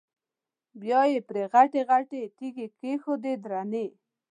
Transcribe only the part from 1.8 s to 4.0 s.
غټې تیږې کېښودې درنې.